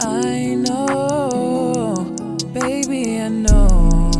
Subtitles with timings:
[0.00, 2.04] I know,
[2.52, 4.12] baby, I know.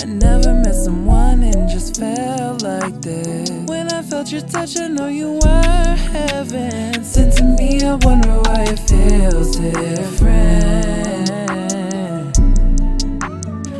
[0.00, 3.50] I never met someone and just felt like this.
[3.68, 7.04] When I felt your touch, I know you were heaven.
[7.04, 11.30] Sent to me, I wonder why it feels different.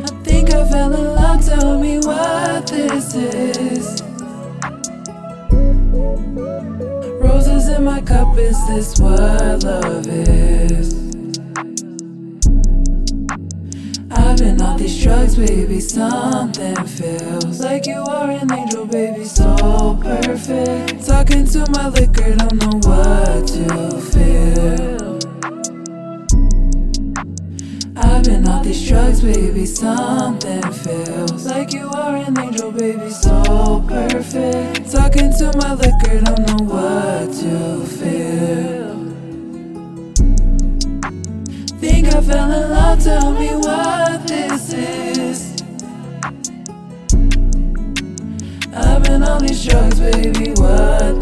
[0.05, 3.38] I think I fell in love, tell me what this is.
[7.79, 10.93] In my cup, is this what love is?
[14.11, 19.97] I've been on these drugs, baby, something feels like you are an angel, baby, so
[20.01, 21.05] perfect.
[21.05, 23.28] Talking to my liquor, don't know what
[28.01, 33.83] I've been off these drugs, baby, something feels like you are an angel, baby, so
[33.87, 34.89] perfect.
[34.89, 38.95] Talking to my liquor, don't know what to feel.
[41.79, 45.61] Think I fell in love, tell me what this is.
[48.73, 51.19] I've been on these drugs, baby, what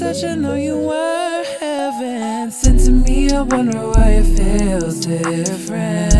[0.00, 2.50] touch, I know you were heaven.
[2.50, 6.14] Sent to me, I wonder why it feels different.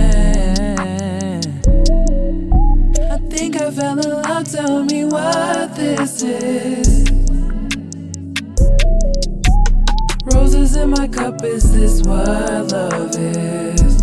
[3.15, 7.11] I think I fell in love, tell me what this is.
[10.35, 14.03] Roses in my cup, is this what love is?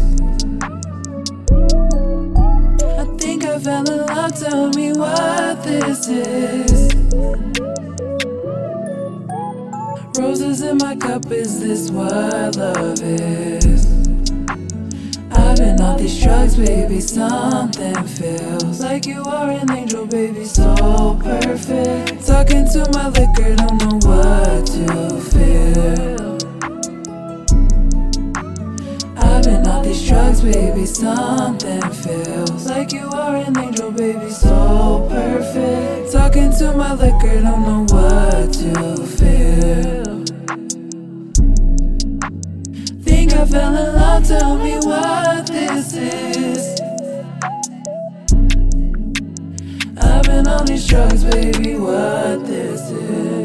[3.02, 6.77] I think I fell in love, tell me what this is.
[10.18, 13.86] Roses in my cup, is this what love is?
[15.30, 21.20] I've been off these drugs, baby, something feels like you are an angel, baby, so
[21.24, 22.26] perfect.
[22.26, 26.38] Talking to my liquor, don't know what to feel.
[29.18, 34.57] I've been off these drugs, baby, something feels like you are an angel, baby, so
[36.38, 40.24] into my liquor, don't know what to feel.
[43.04, 46.80] Think I fell in love, tell me what this is.
[50.00, 53.37] I've been on these drugs, baby, what this is.